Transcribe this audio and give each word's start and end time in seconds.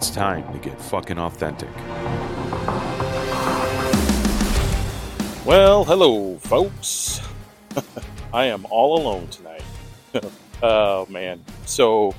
It's 0.00 0.08
time 0.08 0.50
to 0.54 0.58
get 0.58 0.80
fucking 0.80 1.18
authentic. 1.18 1.68
Well, 5.44 5.84
hello, 5.84 6.38
folks. 6.38 7.20
I 8.32 8.46
am 8.46 8.64
all 8.70 8.98
alone 8.98 9.28
tonight. 9.28 9.62
oh, 10.62 11.04
man. 11.10 11.44
So, 11.66 12.14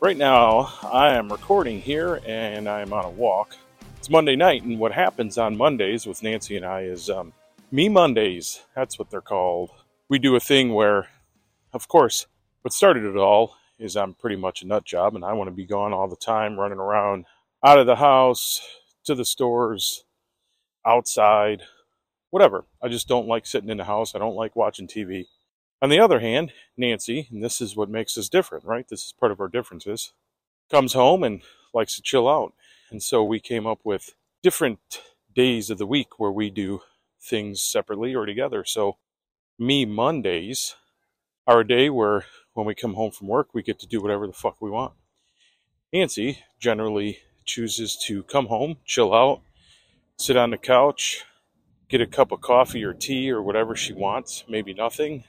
right 0.00 0.16
now, 0.16 0.72
I 0.82 1.14
am 1.14 1.30
recording 1.30 1.80
here 1.80 2.20
and 2.26 2.68
I'm 2.68 2.92
on 2.92 3.04
a 3.04 3.10
walk. 3.10 3.56
It's 3.98 4.10
Monday 4.10 4.34
night, 4.34 4.64
and 4.64 4.80
what 4.80 4.90
happens 4.90 5.38
on 5.38 5.56
Mondays 5.56 6.06
with 6.06 6.24
Nancy 6.24 6.56
and 6.56 6.66
I 6.66 6.80
is 6.80 7.08
um, 7.08 7.32
Me 7.70 7.88
Mondays. 7.88 8.60
That's 8.74 8.98
what 8.98 9.08
they're 9.08 9.20
called. 9.20 9.70
We 10.08 10.18
do 10.18 10.34
a 10.34 10.40
thing 10.40 10.74
where, 10.74 11.06
of 11.72 11.86
course, 11.86 12.26
what 12.62 12.72
started 12.72 13.04
it 13.04 13.16
all 13.16 13.54
is 13.80 13.96
I'm 13.96 14.14
pretty 14.14 14.36
much 14.36 14.62
a 14.62 14.66
nut 14.66 14.84
job 14.84 15.16
and 15.16 15.24
I 15.24 15.32
want 15.32 15.48
to 15.48 15.54
be 15.54 15.64
gone 15.64 15.92
all 15.92 16.06
the 16.06 16.16
time, 16.16 16.58
running 16.58 16.78
around 16.78 17.24
out 17.64 17.78
of 17.78 17.86
the 17.86 17.96
house, 17.96 18.60
to 19.04 19.14
the 19.14 19.24
stores, 19.24 20.04
outside, 20.86 21.62
whatever. 22.30 22.66
I 22.82 22.88
just 22.88 23.08
don't 23.08 23.26
like 23.26 23.46
sitting 23.46 23.70
in 23.70 23.78
the 23.78 23.84
house. 23.84 24.14
I 24.14 24.18
don't 24.18 24.36
like 24.36 24.54
watching 24.54 24.86
TV. 24.86 25.26
On 25.82 25.88
the 25.88 25.98
other 25.98 26.20
hand, 26.20 26.52
Nancy, 26.76 27.26
and 27.30 27.42
this 27.42 27.60
is 27.60 27.74
what 27.74 27.88
makes 27.88 28.18
us 28.18 28.28
different, 28.28 28.64
right? 28.64 28.86
This 28.86 29.06
is 29.06 29.14
part 29.18 29.32
of 29.32 29.40
our 29.40 29.48
differences, 29.48 30.12
comes 30.70 30.92
home 30.92 31.24
and 31.24 31.40
likes 31.72 31.96
to 31.96 32.02
chill 32.02 32.28
out. 32.28 32.52
And 32.90 33.02
so 33.02 33.24
we 33.24 33.40
came 33.40 33.66
up 33.66 33.80
with 33.82 34.14
different 34.42 34.78
days 35.34 35.70
of 35.70 35.78
the 35.78 35.86
week 35.86 36.18
where 36.18 36.30
we 36.30 36.50
do 36.50 36.82
things 37.20 37.62
separately 37.62 38.14
or 38.14 38.26
together. 38.26 38.64
So, 38.64 38.98
me 39.58 39.84
Mondays 39.84 40.74
a 41.46 41.64
day 41.64 41.90
where 41.90 42.24
when 42.54 42.66
we 42.66 42.74
come 42.74 42.94
home 42.94 43.10
from 43.10 43.28
work, 43.28 43.48
we 43.52 43.62
get 43.62 43.78
to 43.80 43.86
do 43.86 44.00
whatever 44.00 44.26
the 44.26 44.32
fuck 44.32 44.60
we 44.60 44.70
want. 44.70 44.92
Nancy 45.92 46.38
generally 46.58 47.18
chooses 47.44 47.96
to 48.06 48.22
come 48.24 48.46
home, 48.46 48.76
chill 48.84 49.12
out, 49.12 49.40
sit 50.16 50.36
on 50.36 50.50
the 50.50 50.58
couch, 50.58 51.24
get 51.88 52.00
a 52.00 52.06
cup 52.06 52.30
of 52.30 52.40
coffee 52.40 52.84
or 52.84 52.92
tea 52.92 53.30
or 53.30 53.42
whatever 53.42 53.74
she 53.74 53.92
wants, 53.92 54.44
maybe 54.48 54.72
nothing, 54.72 55.24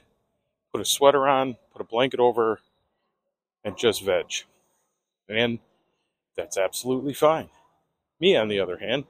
put 0.72 0.80
a 0.80 0.84
sweater 0.84 1.26
on, 1.26 1.56
put 1.72 1.80
a 1.80 1.84
blanket 1.84 2.20
over, 2.20 2.60
and 3.64 3.76
just 3.76 4.04
veg. 4.04 4.26
And 5.28 5.58
that's 6.36 6.56
absolutely 6.56 7.14
fine. 7.14 7.48
Me, 8.20 8.36
on 8.36 8.48
the 8.48 8.60
other 8.60 8.78
hand, 8.78 9.04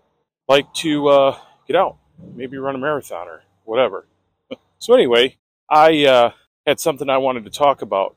like 0.48 0.72
to 0.74 1.08
uh, 1.08 1.38
get 1.66 1.77
out, 1.77 1.98
maybe 2.34 2.56
run 2.56 2.74
a 2.74 2.78
marathon 2.78 3.28
or 3.28 3.42
whatever. 3.64 4.06
so, 4.78 4.94
anyway, 4.94 5.36
I 5.68 6.06
uh, 6.06 6.30
had 6.66 6.80
something 6.80 7.08
I 7.08 7.18
wanted 7.18 7.44
to 7.44 7.50
talk 7.50 7.82
about. 7.82 8.16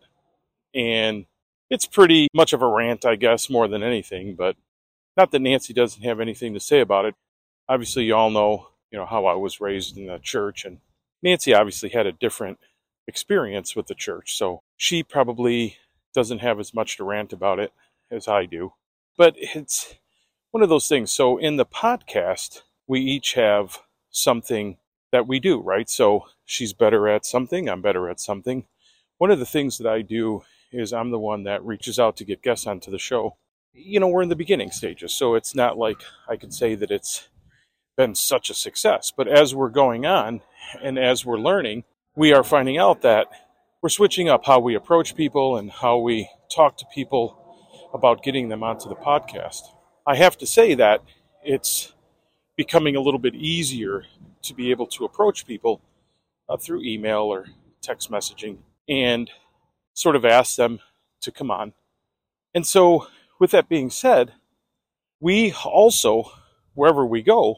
And 0.73 1.25
it's 1.69 1.85
pretty 1.85 2.27
much 2.33 2.53
of 2.53 2.61
a 2.61 2.67
rant, 2.67 3.05
I 3.05 3.15
guess, 3.15 3.49
more 3.49 3.67
than 3.67 3.83
anything, 3.83 4.35
but 4.35 4.55
not 5.17 5.31
that 5.31 5.41
Nancy 5.41 5.73
doesn't 5.73 6.03
have 6.03 6.19
anything 6.19 6.53
to 6.53 6.59
say 6.59 6.81
about 6.81 7.05
it. 7.05 7.15
Obviously, 7.67 8.03
you 8.03 8.15
all 8.15 8.29
know, 8.29 8.67
you 8.91 8.99
know, 8.99 9.05
how 9.05 9.25
I 9.25 9.33
was 9.33 9.61
raised 9.61 9.97
in 9.97 10.07
the 10.07 10.19
church, 10.19 10.65
and 10.65 10.79
Nancy 11.23 11.53
obviously 11.53 11.89
had 11.89 12.05
a 12.05 12.11
different 12.11 12.59
experience 13.07 13.75
with 13.75 13.87
the 13.87 13.95
church, 13.95 14.35
so 14.37 14.61
she 14.77 15.03
probably 15.03 15.77
doesn't 16.13 16.39
have 16.39 16.59
as 16.59 16.73
much 16.73 16.97
to 16.97 17.03
rant 17.03 17.33
about 17.33 17.59
it 17.59 17.71
as 18.11 18.27
I 18.27 18.45
do. 18.45 18.73
But 19.17 19.35
it's 19.37 19.95
one 20.51 20.63
of 20.63 20.69
those 20.69 20.87
things. 20.87 21.11
So 21.11 21.37
in 21.37 21.55
the 21.55 21.65
podcast, 21.65 22.61
we 22.87 23.01
each 23.01 23.33
have 23.33 23.79
something 24.11 24.77
that 25.15 25.27
we 25.27 25.39
do, 25.39 25.61
right? 25.61 25.89
So 25.89 26.25
she's 26.43 26.73
better 26.73 27.07
at 27.07 27.25
something, 27.25 27.69
I'm 27.69 27.81
better 27.81 28.09
at 28.09 28.19
something. 28.19 28.65
One 29.17 29.31
of 29.31 29.39
the 29.39 29.45
things 29.45 29.77
that 29.77 29.87
I 29.87 30.01
do 30.01 30.43
is 30.73 30.91
I'm 30.91 31.09
the 31.09 31.19
one 31.19 31.43
that 31.43 31.63
reaches 31.63 31.97
out 31.97 32.17
to 32.17 32.25
get 32.25 32.41
guests 32.41 32.67
onto 32.67 32.91
the 32.91 32.99
show. 32.99 33.37
You 33.71 34.01
know, 34.01 34.09
we're 34.09 34.23
in 34.23 34.29
the 34.29 34.35
beginning 34.35 34.71
stages, 34.71 35.13
so 35.13 35.35
it's 35.35 35.55
not 35.55 35.77
like 35.77 36.01
I 36.29 36.35
can 36.35 36.51
say 36.51 36.75
that 36.75 36.91
it's 36.91 37.29
been 37.95 38.13
such 38.13 38.49
a 38.49 38.53
success. 38.53 39.13
But 39.15 39.29
as 39.29 39.55
we're 39.55 39.69
going 39.69 40.05
on 40.05 40.41
and 40.83 40.99
as 40.99 41.25
we're 41.25 41.39
learning, 41.39 41.85
we 42.13 42.33
are 42.33 42.43
finding 42.43 42.77
out 42.77 43.01
that 43.03 43.27
we're 43.81 43.87
switching 43.87 44.27
up 44.27 44.45
how 44.45 44.59
we 44.59 44.75
approach 44.75 45.15
people 45.15 45.55
and 45.55 45.71
how 45.71 45.97
we 45.97 46.29
talk 46.53 46.77
to 46.79 46.85
people 46.93 47.41
about 47.93 48.21
getting 48.21 48.49
them 48.49 48.63
onto 48.63 48.89
the 48.89 48.95
podcast. 48.95 49.61
I 50.05 50.17
have 50.17 50.37
to 50.39 50.45
say 50.45 50.75
that 50.75 51.03
it's 51.41 51.93
becoming 52.57 52.97
a 52.97 53.01
little 53.01 53.19
bit 53.19 53.35
easier 53.35 54.03
to 54.45 54.53
be 54.53 54.71
able 54.71 54.87
to 54.87 55.05
approach 55.05 55.45
people 55.45 55.81
uh, 56.49 56.57
through 56.57 56.83
email 56.83 57.21
or 57.21 57.47
text 57.81 58.11
messaging 58.11 58.57
and 58.87 59.29
sort 59.93 60.15
of 60.15 60.25
ask 60.25 60.55
them 60.55 60.79
to 61.21 61.31
come 61.31 61.51
on. 61.51 61.73
And 62.53 62.65
so, 62.65 63.07
with 63.39 63.51
that 63.51 63.67
being 63.67 63.89
said, 63.89 64.33
we 65.19 65.53
also, 65.53 66.31
wherever 66.73 67.05
we 67.05 67.21
go, 67.21 67.57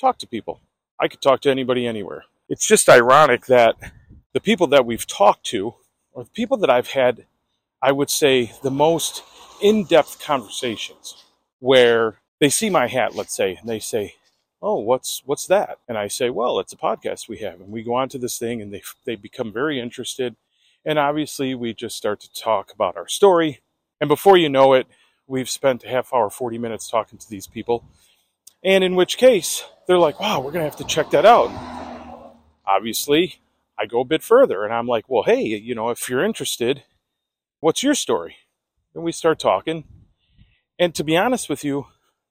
talk 0.00 0.18
to 0.18 0.26
people. 0.26 0.60
I 1.00 1.08
could 1.08 1.20
talk 1.20 1.40
to 1.42 1.50
anybody 1.50 1.86
anywhere. 1.86 2.24
It's 2.48 2.66
just 2.66 2.88
ironic 2.88 3.46
that 3.46 3.76
the 4.32 4.40
people 4.40 4.66
that 4.68 4.86
we've 4.86 5.06
talked 5.06 5.44
to, 5.46 5.74
or 6.12 6.24
the 6.24 6.30
people 6.30 6.56
that 6.58 6.70
I've 6.70 6.88
had, 6.88 7.26
I 7.82 7.92
would 7.92 8.10
say, 8.10 8.52
the 8.62 8.70
most 8.70 9.22
in 9.60 9.84
depth 9.84 10.20
conversations 10.20 11.24
where 11.58 12.16
they 12.40 12.48
see 12.48 12.70
my 12.70 12.86
hat, 12.86 13.14
let's 13.14 13.34
say, 13.34 13.56
and 13.56 13.68
they 13.68 13.78
say, 13.78 14.14
oh 14.66 14.80
what's 14.80 15.22
what's 15.24 15.46
that? 15.46 15.78
And 15.86 15.96
i 15.96 16.08
say 16.08 16.28
well 16.28 16.58
it's 16.58 16.72
a 16.72 16.76
podcast 16.76 17.28
we 17.28 17.38
have. 17.38 17.60
And 17.60 17.70
we 17.70 17.84
go 17.84 17.94
on 17.94 18.08
to 18.10 18.18
this 18.18 18.36
thing 18.36 18.60
and 18.60 18.74
they 18.74 18.82
they 19.04 19.14
become 19.14 19.52
very 19.52 19.80
interested. 19.80 20.34
And 20.84 20.98
obviously 20.98 21.54
we 21.54 21.72
just 21.72 21.96
start 21.96 22.20
to 22.20 22.32
talk 22.32 22.72
about 22.72 22.96
our 22.96 23.06
story. 23.06 23.60
And 24.00 24.08
before 24.08 24.36
you 24.36 24.48
know 24.48 24.74
it 24.74 24.88
we've 25.28 25.48
spent 25.48 25.84
a 25.84 25.88
half 25.88 26.12
hour 26.12 26.30
40 26.30 26.58
minutes 26.58 26.90
talking 26.90 27.18
to 27.18 27.30
these 27.30 27.46
people. 27.46 27.88
And 28.64 28.82
in 28.82 28.96
which 28.96 29.18
case 29.18 29.64
they're 29.86 29.98
like 29.98 30.18
wow 30.18 30.40
we're 30.40 30.52
going 30.52 30.64
to 30.64 30.70
have 30.70 30.78
to 30.78 30.84
check 30.84 31.10
that 31.10 31.24
out. 31.24 31.50
Obviously 32.66 33.36
i 33.78 33.86
go 33.86 34.00
a 34.00 34.04
bit 34.04 34.22
further 34.22 34.64
and 34.64 34.74
i'm 34.74 34.88
like 34.88 35.04
well 35.08 35.22
hey 35.22 35.42
you 35.42 35.76
know 35.76 35.90
if 35.90 36.08
you're 36.08 36.24
interested 36.24 36.82
what's 37.60 37.84
your 37.84 37.94
story? 37.94 38.36
And 38.94 39.04
we 39.04 39.12
start 39.12 39.38
talking. 39.38 39.84
And 40.78 40.92
to 40.96 41.04
be 41.04 41.16
honest 41.16 41.48
with 41.48 41.62
you 41.62 41.86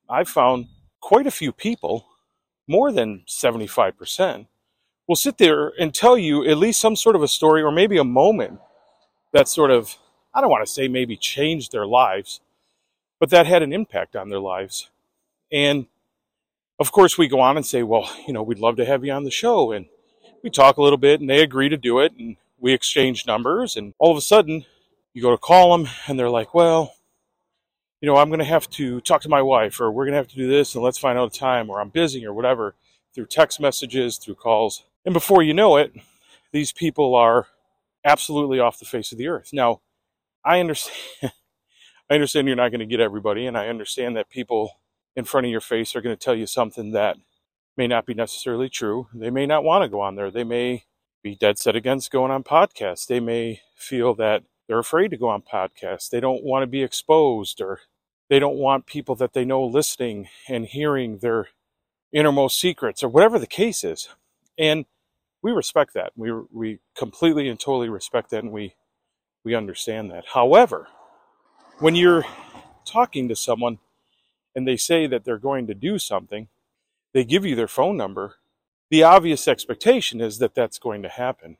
i've 0.09 0.27
found 0.27 0.67
quite 0.99 1.27
a 1.27 1.31
few 1.31 1.53
people 1.53 2.07
more 2.67 2.91
than 2.91 3.23
75%, 3.27 4.47
will 5.07 5.15
sit 5.15 5.37
there 5.37 5.71
and 5.79 5.93
tell 5.93 6.17
you 6.17 6.45
at 6.45 6.57
least 6.57 6.81
some 6.81 6.95
sort 6.95 7.15
of 7.15 7.23
a 7.23 7.27
story 7.27 7.61
or 7.61 7.71
maybe 7.71 7.97
a 7.97 8.03
moment 8.03 8.59
that 9.33 9.47
sort 9.47 9.71
of, 9.71 9.97
I 10.33 10.41
don't 10.41 10.49
want 10.49 10.65
to 10.65 10.71
say 10.71 10.87
maybe 10.87 11.15
changed 11.15 11.71
their 11.71 11.85
lives, 11.85 12.41
but 13.19 13.29
that 13.29 13.45
had 13.45 13.63
an 13.63 13.73
impact 13.73 14.15
on 14.15 14.29
their 14.29 14.39
lives. 14.39 14.89
And 15.51 15.85
of 16.79 16.91
course, 16.91 17.17
we 17.17 17.27
go 17.27 17.39
on 17.39 17.55
and 17.55 17.65
say, 17.65 17.83
well, 17.83 18.09
you 18.27 18.33
know, 18.33 18.43
we'd 18.43 18.59
love 18.59 18.77
to 18.77 18.85
have 18.85 19.05
you 19.05 19.11
on 19.13 19.23
the 19.23 19.31
show. 19.31 19.71
And 19.71 19.85
we 20.43 20.49
talk 20.49 20.77
a 20.77 20.81
little 20.81 20.97
bit 20.97 21.21
and 21.21 21.29
they 21.29 21.41
agree 21.41 21.69
to 21.69 21.77
do 21.77 21.99
it. 21.99 22.13
And 22.17 22.37
we 22.59 22.73
exchange 22.73 23.27
numbers. 23.27 23.75
And 23.75 23.93
all 23.99 24.11
of 24.11 24.17
a 24.17 24.21
sudden, 24.21 24.65
you 25.13 25.21
go 25.21 25.31
to 25.31 25.37
call 25.37 25.77
them 25.77 25.87
and 26.07 26.19
they're 26.19 26.29
like, 26.29 26.53
well, 26.53 26.94
you 28.05 28.11
know, 28.11 28.17
I'm 28.17 28.29
going 28.29 28.37
to 28.37 28.45
have 28.45 28.69
to 28.69 29.01
talk 29.01 29.23
to 29.23 29.29
my 29.29 29.41
wife, 29.41 29.81
or 29.81 29.91
we're 29.91 30.05
going 30.05 30.11
to 30.13 30.17
have 30.17 30.27
to 30.27 30.35
do 30.35 30.47
this, 30.47 30.75
and 30.75 30.83
let's 30.83 30.99
find 30.99 31.17
out 31.17 31.35
a 31.35 31.39
time, 31.39 31.71
or 31.71 31.81
I'm 31.81 31.89
busy, 31.89 32.23
or 32.23 32.35
whatever, 32.35 32.75
through 33.15 33.25
text 33.25 33.59
messages, 33.59 34.17
through 34.19 34.35
calls. 34.35 34.83
And 35.05 35.11
before 35.11 35.41
you 35.41 35.55
know 35.55 35.77
it, 35.77 35.91
these 36.51 36.71
people 36.71 37.15
are 37.15 37.47
absolutely 38.03 38.59
off 38.59 38.77
the 38.77 38.85
face 38.85 39.11
of 39.11 39.17
the 39.17 39.27
earth. 39.27 39.49
Now, 39.51 39.81
I 40.43 40.59
understand. 40.59 41.33
I 42.11 42.13
understand 42.13 42.45
you're 42.45 42.55
not 42.55 42.69
going 42.69 42.79
to 42.81 42.85
get 42.85 42.99
everybody, 42.99 43.47
and 43.47 43.57
I 43.57 43.69
understand 43.69 44.15
that 44.17 44.29
people 44.29 44.73
in 45.15 45.23
front 45.23 45.47
of 45.47 45.51
your 45.51 45.59
face 45.59 45.95
are 45.95 46.01
going 46.01 46.15
to 46.15 46.23
tell 46.23 46.35
you 46.35 46.45
something 46.45 46.91
that 46.91 47.17
may 47.75 47.87
not 47.87 48.05
be 48.05 48.13
necessarily 48.13 48.69
true. 48.69 49.07
They 49.15 49.31
may 49.31 49.47
not 49.47 49.63
want 49.63 49.81
to 49.81 49.89
go 49.89 50.01
on 50.01 50.13
there. 50.13 50.29
They 50.29 50.43
may 50.43 50.83
be 51.23 51.35
dead 51.35 51.57
set 51.57 51.75
against 51.75 52.11
going 52.11 52.29
on 52.29 52.43
podcasts. 52.43 53.07
They 53.07 53.19
may 53.19 53.61
feel 53.75 54.13
that 54.13 54.43
they're 54.67 54.77
afraid 54.77 55.09
to 55.09 55.17
go 55.17 55.29
on 55.29 55.41
podcasts. 55.41 56.07
They 56.07 56.19
don't 56.19 56.43
want 56.43 56.61
to 56.61 56.67
be 56.67 56.83
exposed 56.83 57.59
or 57.61 57.79
they 58.29 58.39
don't 58.39 58.57
want 58.57 58.85
people 58.85 59.15
that 59.15 59.33
they 59.33 59.45
know 59.45 59.63
listening 59.63 60.27
and 60.49 60.65
hearing 60.65 61.19
their 61.19 61.49
innermost 62.11 62.59
secrets 62.59 63.03
or 63.03 63.09
whatever 63.09 63.37
the 63.37 63.47
case 63.47 63.83
is. 63.83 64.09
And 64.57 64.85
we 65.41 65.51
respect 65.51 65.93
that. 65.93 66.11
We, 66.15 66.31
we 66.51 66.79
completely 66.95 67.47
and 67.49 67.59
totally 67.59 67.89
respect 67.89 68.31
that 68.31 68.43
and 68.43 68.51
we, 68.51 68.75
we 69.43 69.53
understand 69.53 70.09
that. 70.11 70.25
However, 70.33 70.87
when 71.79 71.95
you're 71.95 72.25
talking 72.85 73.27
to 73.27 73.35
someone 73.35 73.79
and 74.55 74.67
they 74.67 74.77
say 74.77 75.07
that 75.07 75.25
they're 75.25 75.37
going 75.37 75.67
to 75.67 75.73
do 75.73 75.99
something, 75.99 76.47
they 77.13 77.23
give 77.23 77.45
you 77.45 77.55
their 77.55 77.67
phone 77.67 77.97
number, 77.97 78.35
the 78.89 79.03
obvious 79.03 79.47
expectation 79.47 80.21
is 80.21 80.39
that 80.39 80.55
that's 80.55 80.79
going 80.79 81.03
to 81.03 81.09
happen. 81.09 81.57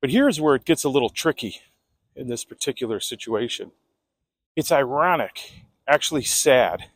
But 0.00 0.10
here's 0.10 0.40
where 0.40 0.54
it 0.54 0.64
gets 0.64 0.84
a 0.84 0.88
little 0.88 1.10
tricky 1.10 1.60
in 2.14 2.28
this 2.28 2.44
particular 2.44 3.00
situation. 3.00 3.72
It's 4.56 4.72
ironic 4.72 5.52
actually 5.88 6.24
sad, 6.24 6.86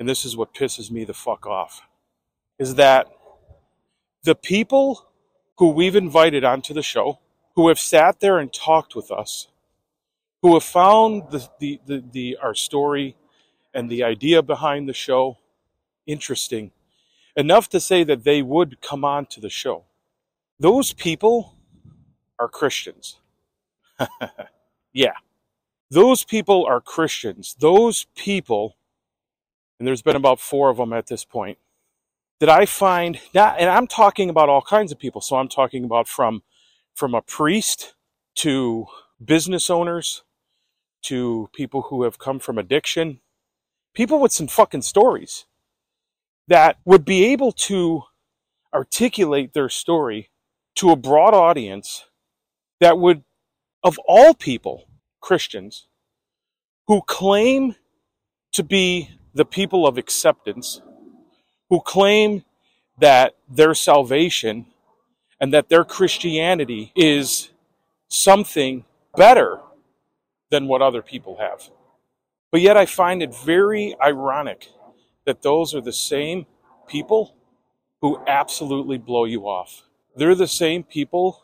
and 0.00 0.08
this 0.08 0.24
is 0.24 0.36
what 0.36 0.54
pisses 0.54 0.90
me 0.90 1.04
the 1.04 1.14
fuck 1.14 1.46
off, 1.46 1.82
is 2.58 2.76
that 2.76 3.08
the 4.24 4.34
people 4.34 5.06
who 5.58 5.70
we've 5.70 5.96
invited 5.96 6.44
onto 6.44 6.74
the 6.74 6.82
show, 6.82 7.18
who 7.56 7.68
have 7.68 7.78
sat 7.78 8.20
there 8.20 8.38
and 8.38 8.52
talked 8.52 8.96
with 8.96 9.10
us, 9.10 9.48
who 10.42 10.54
have 10.54 10.64
found 10.64 11.30
the, 11.30 11.48
the, 11.60 11.80
the, 11.86 12.04
the 12.12 12.38
our 12.42 12.54
story 12.54 13.16
and 13.74 13.90
the 13.90 14.02
idea 14.02 14.42
behind 14.42 14.88
the 14.88 14.92
show 14.94 15.38
interesting 16.06 16.72
enough 17.36 17.68
to 17.70 17.80
say 17.80 18.04
that 18.04 18.24
they 18.24 18.42
would 18.42 18.80
come 18.80 19.04
on 19.04 19.26
to 19.26 19.40
the 19.40 19.50
show. 19.50 19.84
Those 20.58 20.92
people 20.92 21.56
are 22.38 22.48
Christians. 22.48 23.18
yeah. 24.92 25.14
Those 25.92 26.24
people 26.24 26.64
are 26.64 26.80
Christians. 26.80 27.54
Those 27.60 28.06
people, 28.16 28.78
and 29.78 29.86
there's 29.86 30.00
been 30.00 30.16
about 30.16 30.40
four 30.40 30.70
of 30.70 30.78
them 30.78 30.90
at 30.94 31.08
this 31.08 31.22
point, 31.22 31.58
that 32.40 32.48
I 32.48 32.64
find 32.64 33.20
not, 33.34 33.56
and 33.60 33.68
I'm 33.68 33.86
talking 33.86 34.30
about 34.30 34.48
all 34.48 34.62
kinds 34.62 34.90
of 34.90 34.98
people. 34.98 35.20
So 35.20 35.36
I'm 35.36 35.50
talking 35.50 35.84
about 35.84 36.08
from, 36.08 36.44
from 36.94 37.14
a 37.14 37.20
priest 37.20 37.92
to 38.36 38.86
business 39.22 39.68
owners 39.68 40.22
to 41.02 41.50
people 41.52 41.82
who 41.82 42.04
have 42.04 42.18
come 42.18 42.38
from 42.38 42.56
addiction, 42.56 43.20
people 43.92 44.18
with 44.18 44.32
some 44.32 44.46
fucking 44.46 44.80
stories 44.80 45.44
that 46.48 46.78
would 46.86 47.04
be 47.04 47.26
able 47.26 47.52
to 47.52 48.04
articulate 48.72 49.52
their 49.52 49.68
story 49.68 50.30
to 50.76 50.90
a 50.90 50.96
broad 50.96 51.34
audience 51.34 52.06
that 52.80 52.96
would, 52.96 53.24
of 53.84 53.98
all 54.08 54.32
people, 54.32 54.86
Christians, 55.22 55.86
who 56.86 57.00
claim 57.06 57.76
to 58.52 58.62
be 58.62 59.10
the 59.32 59.46
people 59.46 59.86
of 59.86 59.96
acceptance, 59.96 60.82
who 61.70 61.80
claim 61.80 62.44
that 62.98 63.34
their 63.48 63.74
salvation 63.74 64.66
and 65.40 65.54
that 65.54 65.70
their 65.70 65.84
Christianity 65.84 66.92
is 66.94 67.50
something 68.08 68.84
better 69.16 69.58
than 70.50 70.68
what 70.68 70.82
other 70.82 71.02
people 71.02 71.38
have. 71.38 71.70
But 72.50 72.60
yet 72.60 72.76
I 72.76 72.84
find 72.84 73.22
it 73.22 73.34
very 73.34 73.96
ironic 74.04 74.68
that 75.24 75.42
those 75.42 75.74
are 75.74 75.80
the 75.80 75.92
same 75.92 76.46
people 76.86 77.34
who 78.02 78.22
absolutely 78.26 78.98
blow 78.98 79.24
you 79.24 79.44
off. 79.44 79.84
They're 80.14 80.34
the 80.34 80.46
same 80.46 80.82
people 80.82 81.42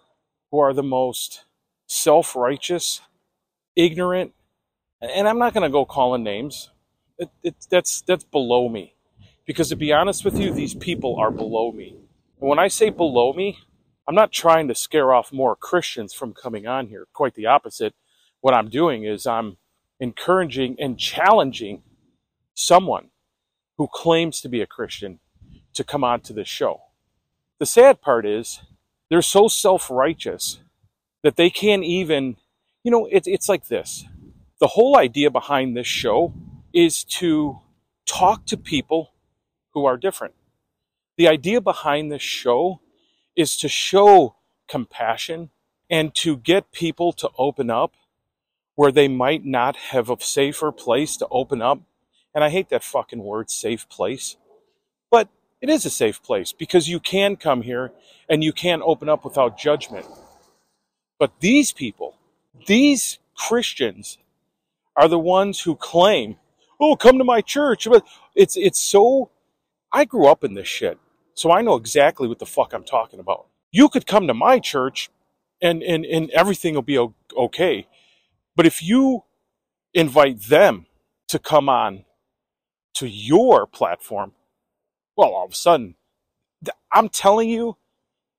who 0.50 0.58
are 0.58 0.74
the 0.74 0.82
most 0.82 1.44
self 1.86 2.36
righteous, 2.36 3.00
ignorant, 3.78 4.34
and 5.00 5.26
I'm 5.26 5.38
not 5.38 5.54
going 5.54 5.62
to 5.62 5.72
go 5.72 5.86
calling 5.86 6.24
names. 6.24 6.70
It, 7.18 7.30
it, 7.42 7.54
that's, 7.70 8.02
that's 8.02 8.24
below 8.24 8.68
me. 8.68 8.94
Because 9.46 9.70
to 9.70 9.76
be 9.76 9.92
honest 9.92 10.24
with 10.24 10.38
you, 10.38 10.52
these 10.52 10.74
people 10.74 11.16
are 11.16 11.30
below 11.30 11.72
me. 11.72 11.96
And 12.40 12.50
when 12.50 12.58
I 12.58 12.68
say 12.68 12.90
below 12.90 13.32
me, 13.32 13.58
I'm 14.06 14.14
not 14.14 14.32
trying 14.32 14.68
to 14.68 14.74
scare 14.74 15.14
off 15.14 15.32
more 15.32 15.56
Christians 15.56 16.12
from 16.12 16.34
coming 16.34 16.66
on 16.66 16.88
here. 16.88 17.06
Quite 17.14 17.34
the 17.34 17.46
opposite. 17.46 17.94
What 18.40 18.54
I'm 18.54 18.68
doing 18.68 19.04
is 19.04 19.26
I'm 19.26 19.56
encouraging 20.00 20.76
and 20.78 20.98
challenging 20.98 21.82
someone 22.54 23.10
who 23.78 23.88
claims 23.92 24.40
to 24.40 24.48
be 24.48 24.60
a 24.60 24.66
Christian 24.66 25.20
to 25.74 25.84
come 25.84 26.04
on 26.04 26.20
to 26.22 26.32
this 26.32 26.48
show. 26.48 26.80
The 27.58 27.66
sad 27.66 28.00
part 28.00 28.26
is 28.26 28.60
they're 29.08 29.22
so 29.22 29.48
self 29.48 29.90
righteous 29.90 30.60
that 31.22 31.36
they 31.36 31.50
can't 31.50 31.84
even, 31.84 32.36
you 32.88 32.90
know, 32.90 33.04
it, 33.04 33.24
it's 33.26 33.50
like 33.50 33.68
this. 33.68 34.06
The 34.60 34.66
whole 34.66 34.96
idea 34.96 35.30
behind 35.30 35.76
this 35.76 35.86
show 35.86 36.32
is 36.72 37.04
to 37.20 37.58
talk 38.06 38.46
to 38.46 38.56
people 38.56 39.12
who 39.74 39.84
are 39.84 39.98
different. 39.98 40.32
The 41.18 41.28
idea 41.28 41.60
behind 41.60 42.10
this 42.10 42.22
show 42.22 42.80
is 43.36 43.58
to 43.58 43.68
show 43.68 44.36
compassion 44.68 45.50
and 45.90 46.14
to 46.14 46.38
get 46.38 46.72
people 46.72 47.12
to 47.12 47.28
open 47.36 47.68
up 47.68 47.92
where 48.74 48.90
they 48.90 49.06
might 49.06 49.44
not 49.44 49.76
have 49.92 50.08
a 50.08 50.16
safer 50.18 50.72
place 50.72 51.18
to 51.18 51.28
open 51.30 51.60
up. 51.60 51.80
And 52.34 52.42
I 52.42 52.48
hate 52.48 52.70
that 52.70 52.82
fucking 52.82 53.22
word, 53.22 53.50
safe 53.50 53.86
place. 53.90 54.38
But 55.10 55.28
it 55.60 55.68
is 55.68 55.84
a 55.84 55.90
safe 55.90 56.22
place 56.22 56.52
because 56.52 56.88
you 56.88 57.00
can 57.00 57.36
come 57.36 57.60
here 57.60 57.92
and 58.30 58.42
you 58.42 58.54
can 58.54 58.80
open 58.82 59.10
up 59.10 59.26
without 59.26 59.58
judgment. 59.58 60.06
But 61.18 61.32
these 61.40 61.70
people, 61.70 62.14
these 62.66 63.18
Christians, 63.36 64.18
are 64.96 65.08
the 65.08 65.18
ones 65.18 65.60
who 65.60 65.76
claim, 65.76 66.36
"Oh, 66.80 66.96
come 66.96 67.18
to 67.18 67.24
my 67.24 67.40
church." 67.40 67.88
But 67.88 68.04
it's 68.34 68.56
it's 68.56 68.80
so. 68.80 69.30
I 69.92 70.04
grew 70.04 70.26
up 70.26 70.44
in 70.44 70.54
this 70.54 70.68
shit, 70.68 70.98
so 71.34 71.52
I 71.52 71.62
know 71.62 71.76
exactly 71.76 72.28
what 72.28 72.40
the 72.40 72.46
fuck 72.46 72.72
I'm 72.74 72.84
talking 72.84 73.20
about. 73.20 73.46
You 73.70 73.88
could 73.88 74.06
come 74.06 74.26
to 74.26 74.34
my 74.34 74.58
church, 74.58 75.10
and 75.62 75.82
and 75.82 76.04
and 76.04 76.30
everything 76.30 76.74
will 76.74 76.82
be 76.82 76.98
okay. 77.36 77.86
But 78.56 78.66
if 78.66 78.82
you 78.82 79.24
invite 79.94 80.42
them 80.42 80.86
to 81.28 81.38
come 81.38 81.68
on 81.68 82.04
to 82.94 83.06
your 83.08 83.66
platform, 83.66 84.32
well, 85.16 85.30
all 85.30 85.46
of 85.46 85.52
a 85.52 85.56
sudden, 85.56 85.94
I'm 86.92 87.08
telling 87.08 87.48
you, 87.48 87.76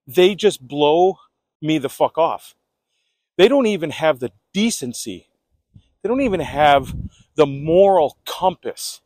they 0.08 0.36
just 0.36 0.68
blow 0.68 1.20
me 1.62 1.78
the 1.78 1.90
fuck 1.90 2.18
off. 2.18 2.56
They 3.40 3.48
don't 3.48 3.66
even 3.66 3.90
have 3.90 4.20
the 4.20 4.32
decency, 4.54 5.30
they 6.04 6.10
don't 6.10 6.22
even 6.22 6.42
have 6.42 6.96
the 7.36 7.48
moral 7.48 8.20
compass 8.28 9.02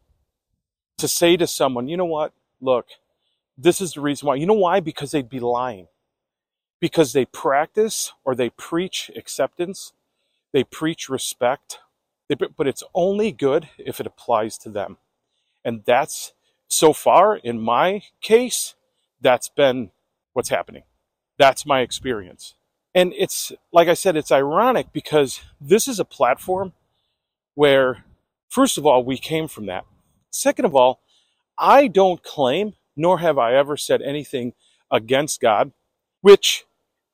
to 0.98 1.08
say 1.08 1.38
to 1.38 1.48
someone, 1.48 1.88
you 1.88 1.96
know 1.96 2.06
what, 2.06 2.34
look, 2.60 2.88
this 3.58 3.80
is 3.80 3.94
the 3.94 4.02
reason 4.02 4.28
why. 4.28 4.36
You 4.36 4.48
know 4.48 4.54
why? 4.56 4.82
Because 4.82 5.12
they'd 5.12 5.30
be 5.30 5.40
lying. 5.40 5.88
Because 6.82 7.14
they 7.14 7.26
practice 7.26 8.12
or 8.26 8.36
they 8.36 8.50
preach 8.50 9.12
acceptance 9.16 9.94
they 10.54 10.64
preach 10.64 11.10
respect, 11.10 11.80
but 12.30 12.68
it's 12.68 12.84
only 12.94 13.32
good 13.32 13.70
if 13.78 14.00
it 14.00 14.08
applies 14.08 14.58
to 14.60 14.70
them. 14.70 14.98
And 15.66 15.84
that's 15.86 16.34
so 16.68 16.94
far 16.94 17.36
in 17.36 17.60
my 17.60 18.04
case, 18.22 18.76
that's 19.20 19.50
been 19.50 19.92
what's 20.34 20.50
happening. 20.50 20.84
That's 21.38 21.66
my 21.66 21.82
experience. 21.82 22.54
And 22.96 23.14
it's, 23.18 23.52
like 23.72 23.88
I 23.88 23.96
said, 23.96 24.16
it's 24.16 24.32
ironic 24.32 24.94
because 24.94 25.42
this 25.60 25.88
is 25.88 26.00
a 26.00 26.06
platform 26.06 26.74
where, 27.56 28.06
first 28.50 28.78
of 28.78 28.86
all, 28.86 29.04
we 29.04 29.18
came 29.18 29.48
from 29.48 29.66
that. 29.68 29.86
Second 30.32 30.66
of 30.66 30.76
all, 30.76 31.00
I 31.58 31.88
don't 31.88 32.24
claim, 32.24 32.74
nor 32.96 33.20
have 33.20 33.38
I 33.38 33.56
ever 33.56 33.78
said 33.78 34.02
anything 34.02 34.54
against 34.92 35.42
God, 35.42 35.72
which, 36.22 36.66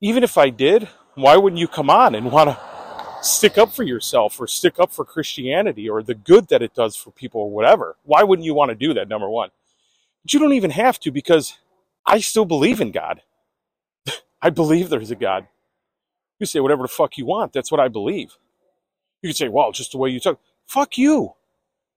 even 0.01 0.23
if 0.23 0.37
I 0.37 0.49
did, 0.49 0.89
why 1.15 1.37
wouldn't 1.37 1.59
you 1.59 1.67
come 1.67 1.89
on 1.89 2.15
and 2.15 2.31
want 2.31 2.49
to 2.49 2.69
stick 3.21 3.57
up 3.57 3.71
for 3.73 3.83
yourself 3.83 4.39
or 4.39 4.47
stick 4.47 4.79
up 4.79 4.91
for 4.91 5.05
Christianity 5.05 5.89
or 5.89 6.01
the 6.01 6.15
good 6.15 6.47
that 6.49 6.61
it 6.61 6.73
does 6.73 6.95
for 6.95 7.11
people 7.11 7.41
or 7.41 7.49
whatever. 7.49 7.97
Why 8.03 8.23
wouldn't 8.23 8.45
you 8.45 8.53
want 8.53 8.69
to 8.69 8.75
do 8.75 8.93
that, 8.93 9.07
number 9.07 9.29
one? 9.29 9.49
But 10.23 10.33
you 10.33 10.39
don't 10.39 10.53
even 10.53 10.71
have 10.71 10.99
to 11.01 11.11
because 11.11 11.57
I 12.05 12.19
still 12.19 12.45
believe 12.45 12.81
in 12.81 12.91
God. 12.91 13.21
I 14.41 14.49
believe 14.49 14.89
there's 14.89 15.11
a 15.11 15.15
God. 15.15 15.47
You 16.39 16.45
say 16.45 16.59
whatever 16.59 16.83
the 16.83 16.87
fuck 16.87 17.17
you 17.17 17.25
want. 17.25 17.53
That's 17.53 17.71
what 17.71 17.81
I 17.81 17.89
believe. 17.89 18.37
You 19.21 19.29
can 19.29 19.35
say, 19.35 19.49
well, 19.49 19.71
just 19.71 19.91
the 19.91 19.97
way 19.97 20.09
you 20.09 20.19
talk. 20.19 20.39
Fuck 20.65 20.97
you. 20.97 21.33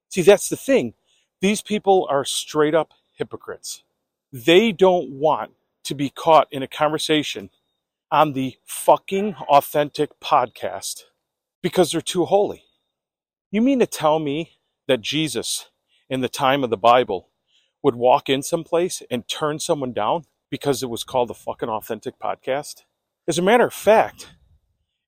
See, 0.09 0.23
that's 0.23 0.49
the 0.49 0.57
thing. 0.57 0.95
These 1.41 1.63
people 1.63 2.07
are 2.11 2.25
straight 2.25 2.75
up 2.75 2.93
hypocrites. 3.15 3.85
They 4.33 4.73
don't 4.73 5.11
want 5.11 5.53
to 5.85 5.95
be 5.95 6.11
caught 6.11 6.49
in 6.51 6.63
a 6.63 6.69
conversation 6.69 7.51
on 8.11 8.33
the 8.33 8.57
fucking 8.65 9.35
authentic 9.49 10.19
podcast 10.21 11.05
because 11.63 11.93
they're 11.93 12.01
too 12.01 12.25
holy. 12.25 12.65
You 13.51 13.63
mean 13.63 13.79
to 13.79 13.87
tell 13.87 14.19
me 14.19 14.59
that 14.87 15.01
Jesus, 15.01 15.71
in 16.09 16.21
the 16.21 16.29
time 16.29 16.65
of 16.65 16.71
the 16.71 16.77
Bible, 16.77 17.29
would 17.83 17.95
walk 17.95 18.29
in 18.29 18.43
someplace 18.43 19.03
and 19.11 19.29
turn 19.29 19.59
someone 19.59 19.93
down 19.93 20.25
because 20.51 20.83
it 20.83 20.91
was 20.91 21.05
called 21.05 21.29
the 21.29 21.35
fucking 21.35 21.69
authentic 21.69 22.19
podcast? 22.19 22.83
As 23.29 23.39
a 23.39 23.43
matter 23.43 23.67
of 23.67 23.73
fact, 23.73 24.35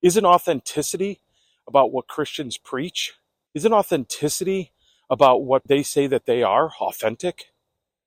isn't 0.02 0.24
authenticity 0.24 1.20
about 1.66 1.92
what 1.92 2.06
Christians 2.06 2.58
preach? 2.58 3.14
Isn't 3.54 3.72
authenticity 3.72 4.72
about 5.10 5.44
what 5.44 5.62
they 5.66 5.82
say 5.82 6.06
that 6.06 6.26
they 6.26 6.42
are 6.42 6.70
authentic? 6.80 7.46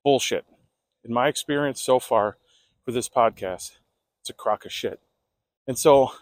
Bullshit. 0.04 0.46
In 1.04 1.12
my 1.12 1.28
experience 1.28 1.82
so 1.82 1.98
far 1.98 2.38
for 2.84 2.92
this 2.92 3.08
podcast, 3.08 3.72
it's 4.20 4.30
a 4.30 4.34
crock 4.34 4.64
of 4.64 4.72
shit. 4.72 5.00
And 5.66 5.78
so 5.78 6.12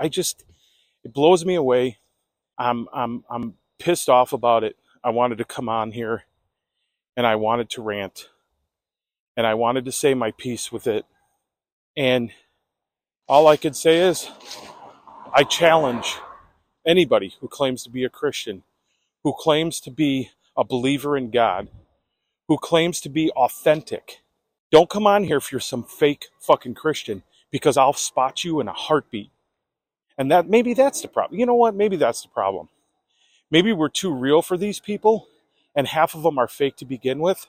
I 0.00 0.08
just, 0.08 0.44
it 1.04 1.12
blows 1.12 1.44
me 1.44 1.54
away. 1.54 1.98
I'm 2.58 2.88
I'm 2.92 3.24
I'm 3.30 3.54
pissed 3.78 4.08
off 4.08 4.32
about 4.32 4.64
it. 4.64 4.76
I 5.04 5.10
wanted 5.10 5.38
to 5.38 5.44
come 5.44 5.68
on 5.68 5.92
here 5.92 6.24
and 7.16 7.26
I 7.26 7.36
wanted 7.36 7.70
to 7.70 7.82
rant 7.82 8.28
and 9.36 9.46
I 9.46 9.54
wanted 9.54 9.84
to 9.84 9.92
say 9.92 10.14
my 10.14 10.32
piece 10.32 10.72
with 10.72 10.86
it. 10.86 11.04
And 11.96 12.32
all 13.28 13.48
I 13.48 13.56
could 13.56 13.74
say 13.74 14.00
is 14.00 14.30
I 15.34 15.42
challenge 15.42 16.16
anybody 16.86 17.34
who 17.40 17.48
claims 17.48 17.82
to 17.84 17.90
be 17.90 18.04
a 18.04 18.08
Christian, 18.08 18.62
who 19.24 19.34
claims 19.36 19.80
to 19.80 19.90
be 19.90 20.30
a 20.56 20.64
believer 20.64 21.16
in 21.16 21.30
God, 21.30 21.68
who 22.48 22.56
claims 22.56 23.00
to 23.00 23.08
be 23.08 23.30
authentic. 23.32 24.20
Don't 24.70 24.88
come 24.88 25.06
on 25.06 25.24
here 25.24 25.38
if 25.38 25.50
you're 25.50 25.60
some 25.60 25.82
fake 25.82 26.26
fucking 26.40 26.74
Christian 26.74 27.24
because 27.50 27.76
I'll 27.76 27.92
spot 27.92 28.44
you 28.44 28.60
in 28.60 28.68
a 28.68 28.72
heartbeat. 28.72 29.30
And 30.16 30.30
that 30.30 30.48
maybe 30.48 30.72
that's 30.72 31.02
the 31.02 31.08
problem. 31.08 31.38
You 31.38 31.46
know 31.46 31.54
what? 31.54 31.74
Maybe 31.74 31.96
that's 31.96 32.22
the 32.22 32.28
problem. 32.28 32.68
Maybe 33.50 33.72
we're 33.72 33.88
too 33.88 34.14
real 34.14 34.40
for 34.42 34.56
these 34.56 34.80
people 34.80 35.26
and 35.74 35.88
half 35.88 36.14
of 36.14 36.22
them 36.22 36.38
are 36.38 36.48
fake 36.48 36.76
to 36.76 36.84
begin 36.84 37.18
with. 37.18 37.46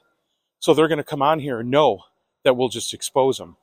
So 0.59 0.73
they're 0.73 0.87
going 0.87 0.97
to 0.97 1.03
come 1.03 1.21
on 1.21 1.39
here 1.39 1.59
and 1.59 1.69
know 1.69 2.03
that 2.43 2.57
we'll 2.57 2.69
just 2.69 2.93
expose 2.93 3.37
them. 3.37 3.57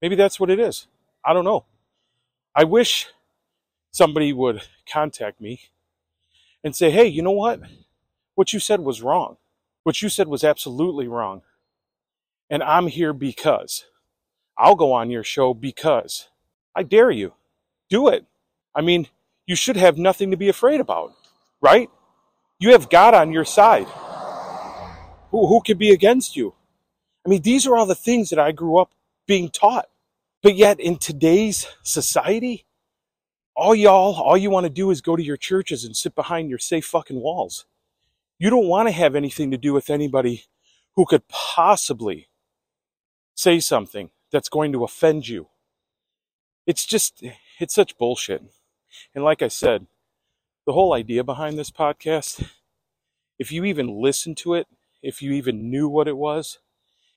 Maybe 0.00 0.16
that's 0.16 0.40
what 0.40 0.50
it 0.50 0.58
is. 0.58 0.86
I 1.24 1.32
don't 1.32 1.44
know. 1.44 1.64
I 2.54 2.64
wish 2.64 3.08
somebody 3.92 4.32
would 4.32 4.62
contact 4.90 5.40
me 5.40 5.60
and 6.64 6.74
say, 6.74 6.90
hey, 6.90 7.06
you 7.06 7.22
know 7.22 7.30
what? 7.30 7.60
What 8.34 8.52
you 8.52 8.60
said 8.60 8.80
was 8.80 9.02
wrong. 9.02 9.36
What 9.84 10.02
you 10.02 10.08
said 10.08 10.28
was 10.28 10.44
absolutely 10.44 11.08
wrong. 11.08 11.42
And 12.48 12.62
I'm 12.62 12.86
here 12.88 13.12
because. 13.12 13.84
I'll 14.58 14.76
go 14.76 14.92
on 14.92 15.10
your 15.10 15.24
show 15.24 15.54
because. 15.54 16.28
I 16.74 16.82
dare 16.82 17.10
you. 17.10 17.34
Do 17.88 18.08
it. 18.08 18.26
I 18.74 18.80
mean, 18.80 19.08
you 19.46 19.56
should 19.56 19.76
have 19.76 19.98
nothing 19.98 20.30
to 20.30 20.38
be 20.38 20.48
afraid 20.48 20.80
about, 20.80 21.12
right? 21.60 21.90
You 22.58 22.72
have 22.72 22.90
God 22.90 23.14
on 23.14 23.32
your 23.32 23.44
side. 23.44 23.88
Who, 25.30 25.46
who 25.46 25.60
can 25.60 25.78
be 25.78 25.90
against 25.90 26.36
you? 26.36 26.54
I 27.26 27.28
mean, 27.28 27.42
these 27.42 27.66
are 27.66 27.76
all 27.76 27.86
the 27.86 27.94
things 27.94 28.30
that 28.30 28.38
I 28.38 28.52
grew 28.52 28.78
up 28.78 28.92
being 29.26 29.50
taught. 29.50 29.89
But 30.42 30.56
yet, 30.56 30.80
in 30.80 30.96
today's 30.96 31.66
society, 31.82 32.66
all 33.54 33.74
y'all, 33.74 34.14
all 34.14 34.38
you 34.38 34.48
want 34.48 34.64
to 34.64 34.70
do 34.70 34.90
is 34.90 35.02
go 35.02 35.14
to 35.14 35.22
your 35.22 35.36
churches 35.36 35.84
and 35.84 35.94
sit 35.94 36.14
behind 36.14 36.48
your 36.48 36.58
safe 36.58 36.86
fucking 36.86 37.20
walls. 37.20 37.66
You 38.38 38.48
don't 38.48 38.68
want 38.68 38.88
to 38.88 38.92
have 38.92 39.14
anything 39.14 39.50
to 39.50 39.58
do 39.58 39.74
with 39.74 39.90
anybody 39.90 40.44
who 40.96 41.04
could 41.04 41.28
possibly 41.28 42.28
say 43.34 43.60
something 43.60 44.10
that's 44.32 44.48
going 44.48 44.72
to 44.72 44.82
offend 44.82 45.28
you. 45.28 45.48
It's 46.66 46.86
just, 46.86 47.22
it's 47.58 47.74
such 47.74 47.98
bullshit. 47.98 48.42
And 49.14 49.22
like 49.22 49.42
I 49.42 49.48
said, 49.48 49.86
the 50.66 50.72
whole 50.72 50.94
idea 50.94 51.22
behind 51.22 51.58
this 51.58 51.70
podcast, 51.70 52.48
if 53.38 53.52
you 53.52 53.64
even 53.64 54.00
listened 54.00 54.38
to 54.38 54.54
it, 54.54 54.68
if 55.02 55.20
you 55.20 55.32
even 55.32 55.70
knew 55.70 55.86
what 55.86 56.08
it 56.08 56.16
was, 56.16 56.60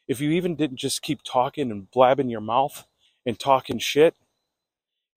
if 0.10 0.20
you 0.20 0.32
even 0.32 0.56
didn't 0.56 0.78
just 0.78 1.02
keep 1.02 1.22
talking 1.24 1.72
and 1.72 1.90
blabbing 1.90 2.30
your 2.30 2.42
mouth 2.42 2.86
and 3.26 3.40
talking 3.40 3.80
shit, 3.80 4.16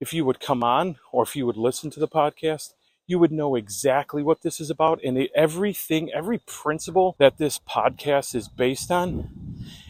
if 0.00 0.12
you 0.12 0.25
would 0.25 0.40
come 0.40 0.62
on 0.62 0.96
or 1.12 1.22
if 1.22 1.36
you 1.36 1.46
would 1.46 1.56
listen 1.56 1.90
to 1.90 2.00
the 2.00 2.08
podcast, 2.08 2.75
you 3.06 3.18
would 3.18 3.32
know 3.32 3.54
exactly 3.54 4.22
what 4.22 4.42
this 4.42 4.60
is 4.60 4.70
about. 4.70 5.02
And 5.04 5.28
everything, 5.34 6.10
every 6.12 6.38
principle 6.38 7.16
that 7.18 7.38
this 7.38 7.58
podcast 7.58 8.34
is 8.34 8.48
based 8.48 8.90
on 8.90 9.30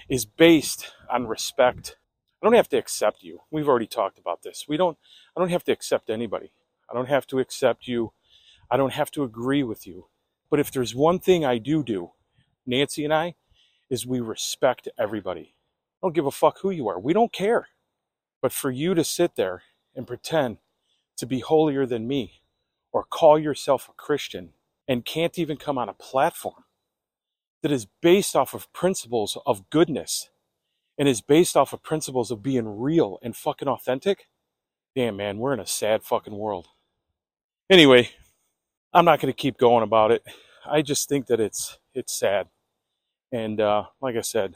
is 0.08 0.24
based 0.24 0.92
on 1.10 1.26
respect. 1.26 1.96
I 2.42 2.46
don't 2.46 2.54
have 2.54 2.68
to 2.68 2.78
accept 2.78 3.22
you. 3.22 3.40
We've 3.50 3.68
already 3.68 3.86
talked 3.86 4.18
about 4.18 4.42
this. 4.42 4.66
We 4.68 4.76
don't, 4.76 4.98
I 5.36 5.40
don't 5.40 5.50
have 5.50 5.64
to 5.64 5.72
accept 5.72 6.10
anybody. 6.10 6.52
I 6.88 6.94
don't 6.94 7.08
have 7.08 7.26
to 7.28 7.38
accept 7.38 7.88
you. 7.88 8.12
I 8.70 8.76
don't 8.76 8.92
have 8.92 9.10
to 9.12 9.24
agree 9.24 9.62
with 9.62 9.86
you. 9.86 10.06
But 10.50 10.60
if 10.60 10.70
there's 10.70 10.94
one 10.94 11.18
thing 11.18 11.44
I 11.44 11.58
do 11.58 11.82
do, 11.82 12.12
Nancy 12.66 13.04
and 13.04 13.12
I, 13.12 13.34
is 13.90 14.06
we 14.06 14.20
respect 14.20 14.88
everybody. 14.98 15.54
I 16.02 16.06
don't 16.06 16.14
give 16.14 16.26
a 16.26 16.30
fuck 16.30 16.60
who 16.60 16.70
you 16.70 16.88
are. 16.88 17.00
We 17.00 17.12
don't 17.12 17.32
care. 17.32 17.68
But 18.46 18.52
for 18.52 18.70
you 18.70 18.94
to 18.94 19.02
sit 19.02 19.34
there 19.34 19.64
and 19.96 20.06
pretend 20.06 20.58
to 21.16 21.26
be 21.26 21.40
holier 21.40 21.84
than 21.84 22.06
me 22.06 22.42
or 22.92 23.02
call 23.02 23.40
yourself 23.40 23.88
a 23.88 23.92
Christian 23.94 24.50
and 24.86 25.04
can't 25.04 25.36
even 25.36 25.56
come 25.56 25.78
on 25.78 25.88
a 25.88 25.92
platform 25.92 26.62
that 27.64 27.72
is 27.72 27.88
based 28.00 28.36
off 28.36 28.54
of 28.54 28.72
principles 28.72 29.36
of 29.46 29.68
goodness 29.68 30.30
and 30.96 31.08
is 31.08 31.20
based 31.20 31.56
off 31.56 31.72
of 31.72 31.82
principles 31.82 32.30
of 32.30 32.40
being 32.40 32.78
real 32.78 33.18
and 33.20 33.34
fucking 33.34 33.66
authentic, 33.66 34.28
damn 34.94 35.16
man, 35.16 35.38
we're 35.38 35.52
in 35.52 35.58
a 35.58 35.66
sad 35.66 36.04
fucking 36.04 36.38
world. 36.38 36.68
Anyway, 37.68 38.10
I'm 38.92 39.04
not 39.04 39.18
going 39.18 39.34
to 39.34 39.36
keep 39.36 39.58
going 39.58 39.82
about 39.82 40.12
it. 40.12 40.22
I 40.64 40.82
just 40.82 41.08
think 41.08 41.26
that 41.26 41.40
it's 41.40 41.80
it's 41.94 42.16
sad. 42.16 42.46
And 43.32 43.60
uh, 43.60 43.86
like 44.00 44.14
I 44.14 44.20
said, 44.20 44.54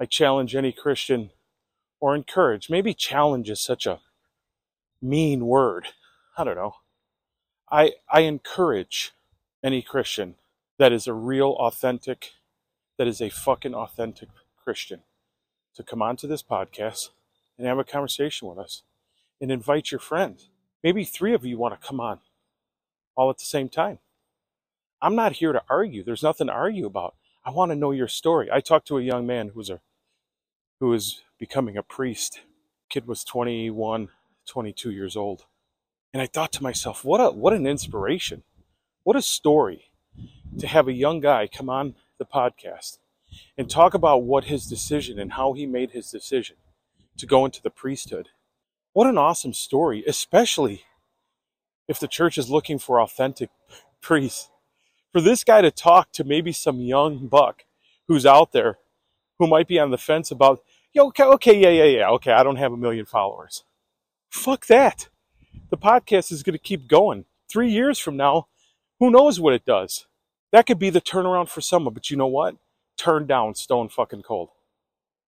I 0.00 0.06
challenge 0.06 0.56
any 0.56 0.72
Christian 0.72 1.28
or 2.00 2.14
encourage, 2.14 2.70
maybe 2.70 2.94
challenge 2.94 3.50
is 3.50 3.60
such 3.60 3.86
a 3.86 4.00
mean 5.00 5.46
word. 5.46 5.88
I 6.36 6.44
don't 6.44 6.56
know. 6.56 6.76
I, 7.70 7.92
I 8.10 8.20
encourage 8.20 9.12
any 9.62 9.82
Christian 9.82 10.36
that 10.78 10.92
is 10.92 11.06
a 11.06 11.14
real, 11.14 11.52
authentic, 11.58 12.32
that 12.98 13.06
is 13.06 13.20
a 13.20 13.30
fucking 13.30 13.74
authentic 13.74 14.28
Christian 14.62 15.00
to 15.74 15.82
come 15.82 16.02
onto 16.02 16.26
this 16.28 16.42
podcast 16.42 17.10
and 17.58 17.66
have 17.66 17.78
a 17.78 17.84
conversation 17.84 18.48
with 18.48 18.58
us 18.58 18.82
and 19.40 19.50
invite 19.50 19.90
your 19.90 20.00
friends. 20.00 20.48
Maybe 20.82 21.04
three 21.04 21.34
of 21.34 21.44
you 21.44 21.58
want 21.58 21.80
to 21.80 21.86
come 21.86 22.00
on 22.00 22.20
all 23.16 23.30
at 23.30 23.38
the 23.38 23.44
same 23.44 23.68
time. 23.68 23.98
I'm 25.00 25.14
not 25.14 25.32
here 25.32 25.52
to 25.52 25.62
argue. 25.68 26.02
There's 26.04 26.22
nothing 26.22 26.46
to 26.46 26.52
argue 26.52 26.86
about. 26.86 27.14
I 27.44 27.50
want 27.50 27.70
to 27.70 27.76
know 27.76 27.90
your 27.90 28.08
story. 28.08 28.48
I 28.52 28.60
talked 28.60 28.88
to 28.88 28.98
a 28.98 29.02
young 29.02 29.26
man 29.26 29.48
who 29.48 29.58
was 29.58 29.70
a 29.70 29.80
who 30.80 30.88
was 30.88 31.22
becoming 31.38 31.76
a 31.76 31.82
priest. 31.82 32.40
Kid 32.88 33.06
was 33.06 33.24
21, 33.24 34.08
22 34.46 34.90
years 34.90 35.16
old. 35.16 35.44
And 36.12 36.22
I 36.22 36.26
thought 36.26 36.52
to 36.52 36.62
myself, 36.62 37.04
what 37.04 37.20
a 37.20 37.30
what 37.30 37.52
an 37.52 37.66
inspiration. 37.66 38.42
What 39.02 39.16
a 39.16 39.22
story 39.22 39.90
to 40.58 40.66
have 40.66 40.88
a 40.88 40.92
young 40.92 41.20
guy 41.20 41.46
come 41.46 41.68
on 41.68 41.94
the 42.18 42.24
podcast 42.24 42.98
and 43.58 43.68
talk 43.68 43.94
about 43.94 44.22
what 44.22 44.44
his 44.44 44.66
decision 44.66 45.18
and 45.18 45.32
how 45.32 45.52
he 45.52 45.66
made 45.66 45.90
his 45.90 46.10
decision 46.10 46.56
to 47.18 47.26
go 47.26 47.44
into 47.44 47.62
the 47.62 47.70
priesthood. 47.70 48.30
What 48.92 49.06
an 49.06 49.18
awesome 49.18 49.52
story, 49.52 50.04
especially 50.06 50.84
if 51.86 52.00
the 52.00 52.08
church 52.08 52.38
is 52.38 52.50
looking 52.50 52.78
for 52.78 53.00
authentic 53.00 53.50
priests. 54.00 54.50
For 55.12 55.20
this 55.20 55.44
guy 55.44 55.60
to 55.60 55.70
talk 55.70 56.12
to 56.12 56.24
maybe 56.24 56.52
some 56.52 56.80
young 56.80 57.26
buck 57.26 57.64
who's 58.08 58.26
out 58.26 58.52
there 58.52 58.78
who 59.38 59.46
might 59.46 59.68
be 59.68 59.78
on 59.78 59.90
the 59.90 59.98
fence 59.98 60.30
about, 60.30 60.62
yo, 60.92 61.06
okay, 61.08 61.24
okay, 61.24 61.58
yeah, 61.58 61.70
yeah, 61.70 61.98
yeah, 61.98 62.08
okay, 62.10 62.32
I 62.32 62.42
don't 62.42 62.56
have 62.56 62.72
a 62.72 62.76
million 62.76 63.06
followers. 63.06 63.64
Fuck 64.30 64.66
that. 64.66 65.08
The 65.70 65.76
podcast 65.76 66.32
is 66.32 66.42
going 66.42 66.54
to 66.54 66.62
keep 66.62 66.88
going. 66.88 67.24
Three 67.50 67.70
years 67.70 67.98
from 67.98 68.16
now, 68.16 68.48
who 69.00 69.10
knows 69.10 69.40
what 69.40 69.54
it 69.54 69.64
does? 69.64 70.06
That 70.52 70.66
could 70.66 70.78
be 70.78 70.90
the 70.90 71.00
turnaround 71.00 71.48
for 71.48 71.60
someone, 71.60 71.94
but 71.94 72.10
you 72.10 72.16
know 72.16 72.26
what? 72.26 72.56
Turn 72.96 73.26
down 73.26 73.54
stone 73.54 73.88
fucking 73.88 74.22
cold. 74.22 74.50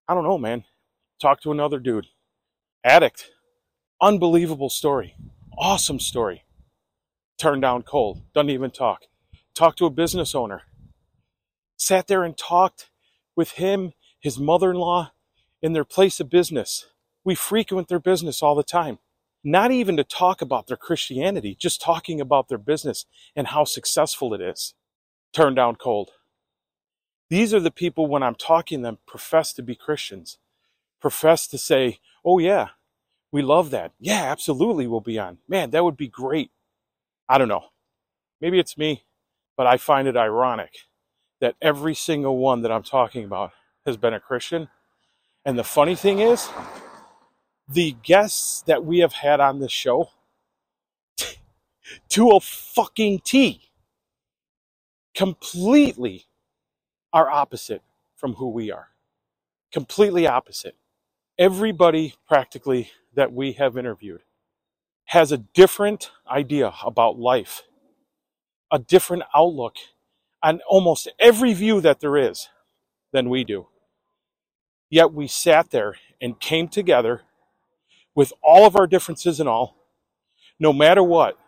I 0.08 0.14
don't 0.14 0.24
know, 0.24 0.38
man. 0.38 0.64
Talk 1.20 1.42
to 1.42 1.52
another 1.52 1.78
dude. 1.78 2.06
Addict. 2.84 3.30
Unbelievable 4.00 4.70
story. 4.70 5.16
Awesome 5.58 6.00
story. 6.00 6.44
Turned 7.36 7.62
down 7.62 7.82
cold. 7.82 8.22
Doesn't 8.32 8.50
even 8.50 8.70
talk. 8.70 9.02
Talk 9.54 9.76
to 9.76 9.86
a 9.86 9.90
business 9.90 10.34
owner. 10.34 10.62
Sat 11.76 12.06
there 12.06 12.24
and 12.24 12.36
talked 12.36 12.90
with 13.36 13.52
him, 13.52 13.92
his 14.20 14.38
mother 14.38 14.70
in 14.70 14.76
law, 14.76 15.12
in 15.62 15.72
their 15.72 15.84
place 15.84 16.20
of 16.20 16.30
business. 16.30 16.86
We 17.24 17.34
frequent 17.34 17.88
their 17.88 18.00
business 18.00 18.42
all 18.42 18.54
the 18.54 18.62
time. 18.62 18.98
Not 19.44 19.70
even 19.70 19.96
to 19.96 20.04
talk 20.04 20.42
about 20.42 20.66
their 20.66 20.76
Christianity, 20.76 21.56
just 21.58 21.80
talking 21.80 22.20
about 22.20 22.48
their 22.48 22.58
business 22.58 23.06
and 23.36 23.48
how 23.48 23.64
successful 23.64 24.34
it 24.34 24.40
is. 24.40 24.74
Turned 25.32 25.56
down 25.56 25.76
cold. 25.76 26.10
These 27.30 27.54
are 27.54 27.60
the 27.60 27.70
people, 27.70 28.06
when 28.06 28.22
I'm 28.22 28.34
talking 28.34 28.82
them, 28.82 28.98
profess 29.06 29.52
to 29.54 29.62
be 29.62 29.74
Christians, 29.74 30.38
profess 31.00 31.46
to 31.48 31.58
say, 31.58 31.98
oh, 32.24 32.38
yeah, 32.38 32.68
we 33.32 33.42
love 33.42 33.70
that. 33.70 33.92
Yeah, 34.00 34.24
absolutely, 34.30 34.86
we'll 34.86 35.00
be 35.00 35.18
on. 35.18 35.38
Man, 35.48 35.70
that 35.70 35.84
would 35.84 35.96
be 35.96 36.08
great. 36.08 36.50
I 37.28 37.38
don't 37.38 37.48
know. 37.48 37.66
Maybe 38.40 38.58
it's 38.58 38.78
me, 38.78 39.04
but 39.56 39.66
I 39.66 39.76
find 39.76 40.08
it 40.08 40.16
ironic 40.16 40.72
that 41.40 41.56
every 41.62 41.94
single 41.94 42.38
one 42.38 42.62
that 42.62 42.72
I'm 42.72 42.82
talking 42.82 43.24
about 43.24 43.52
has 43.88 43.98
been 43.98 44.14
a 44.14 44.20
Christian. 44.20 44.68
And 45.44 45.58
the 45.58 45.64
funny 45.64 45.96
thing 45.96 46.20
is, 46.20 46.48
the 47.68 47.96
guests 48.04 48.62
that 48.66 48.84
we 48.84 49.00
have 49.00 49.14
had 49.14 49.40
on 49.40 49.60
this 49.60 49.72
show, 49.72 50.10
to 52.10 52.30
a 52.30 52.40
fucking 52.40 53.20
T, 53.24 53.62
completely 55.14 56.26
are 57.12 57.30
opposite 57.30 57.82
from 58.16 58.34
who 58.34 58.50
we 58.50 58.72
are. 58.72 58.88
Completely 59.72 60.26
opposite. 60.26 60.76
Everybody 61.38 62.14
practically 62.28 62.90
that 63.14 63.32
we 63.32 63.52
have 63.54 63.78
interviewed 63.78 64.22
has 65.06 65.32
a 65.32 65.38
different 65.38 66.10
idea 66.30 66.72
about 66.84 67.18
life, 67.18 67.62
a 68.72 68.78
different 68.78 69.24
outlook 69.34 69.76
on 70.42 70.60
almost 70.68 71.08
every 71.20 71.54
view 71.54 71.80
that 71.82 72.00
there 72.00 72.16
is 72.16 72.48
than 73.12 73.30
we 73.30 73.44
do. 73.44 73.68
Yet 74.90 75.12
we 75.12 75.26
sat 75.26 75.70
there 75.70 75.96
and 76.20 76.40
came 76.40 76.68
together 76.68 77.22
with 78.14 78.32
all 78.42 78.66
of 78.66 78.76
our 78.76 78.86
differences 78.86 79.38
and 79.38 79.48
all, 79.48 79.76
no 80.58 80.72
matter 80.72 81.02
what, 81.02 81.38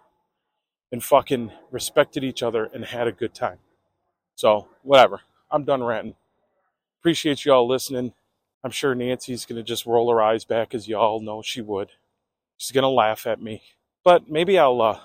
and 0.92 1.02
fucking 1.02 1.50
respected 1.70 2.22
each 2.22 2.42
other 2.42 2.68
and 2.72 2.84
had 2.84 3.06
a 3.06 3.12
good 3.12 3.34
time. 3.34 3.58
So, 4.34 4.68
whatever. 4.82 5.20
I'm 5.50 5.64
done 5.64 5.82
ranting. 5.82 6.14
Appreciate 7.00 7.44
y'all 7.44 7.66
listening. 7.66 8.12
I'm 8.62 8.70
sure 8.70 8.94
Nancy's 8.94 9.46
going 9.46 9.56
to 9.56 9.62
just 9.62 9.86
roll 9.86 10.10
her 10.10 10.20
eyes 10.20 10.44
back 10.44 10.74
as 10.74 10.86
y'all 10.86 11.20
know 11.20 11.42
she 11.42 11.60
would. 11.60 11.90
She's 12.56 12.72
going 12.72 12.82
to 12.82 12.88
laugh 12.88 13.26
at 13.26 13.40
me. 13.40 13.62
But 14.04 14.30
maybe 14.30 14.58
I'll 14.58 14.80
uh, 14.82 15.00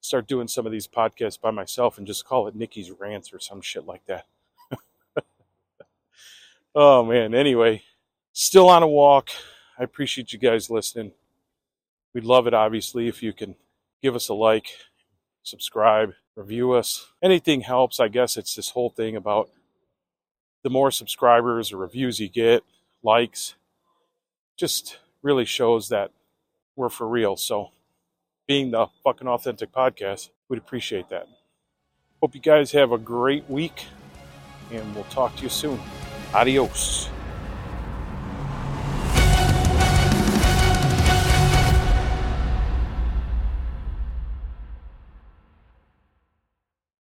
start 0.00 0.26
doing 0.26 0.48
some 0.48 0.66
of 0.66 0.72
these 0.72 0.86
podcasts 0.86 1.40
by 1.40 1.50
myself 1.50 1.98
and 1.98 2.06
just 2.06 2.26
call 2.26 2.46
it 2.46 2.54
Nikki's 2.54 2.90
Rants 2.90 3.32
or 3.32 3.38
some 3.38 3.62
shit 3.62 3.86
like 3.86 4.04
that. 4.06 4.26
Oh 6.74 7.04
man, 7.04 7.34
anyway, 7.34 7.82
still 8.32 8.68
on 8.68 8.82
a 8.82 8.88
walk. 8.88 9.30
I 9.78 9.84
appreciate 9.84 10.32
you 10.32 10.38
guys 10.38 10.70
listening. 10.70 11.12
We'd 12.14 12.24
love 12.24 12.46
it, 12.46 12.54
obviously, 12.54 13.08
if 13.08 13.22
you 13.22 13.32
can 13.32 13.54
give 14.02 14.14
us 14.14 14.28
a 14.28 14.34
like, 14.34 14.70
subscribe, 15.42 16.12
review 16.36 16.72
us. 16.72 17.06
Anything 17.22 17.62
helps. 17.62 18.00
I 18.00 18.08
guess 18.08 18.36
it's 18.36 18.54
this 18.54 18.70
whole 18.70 18.90
thing 18.90 19.16
about 19.16 19.50
the 20.62 20.70
more 20.70 20.90
subscribers 20.90 21.72
or 21.72 21.78
reviews 21.78 22.20
you 22.20 22.28
get, 22.28 22.62
likes, 23.02 23.54
just 24.58 24.98
really 25.22 25.44
shows 25.44 25.88
that 25.88 26.10
we're 26.76 26.88
for 26.88 27.08
real. 27.08 27.36
So, 27.36 27.70
being 28.46 28.70
the 28.70 28.88
fucking 29.04 29.28
authentic 29.28 29.72
podcast, 29.72 30.30
we'd 30.48 30.58
appreciate 30.58 31.08
that. 31.10 31.26
Hope 32.20 32.34
you 32.34 32.40
guys 32.40 32.72
have 32.72 32.92
a 32.92 32.98
great 32.98 33.48
week, 33.48 33.86
and 34.70 34.94
we'll 34.94 35.04
talk 35.04 35.36
to 35.36 35.42
you 35.42 35.48
soon. 35.48 35.80
Adiós. 36.32 37.10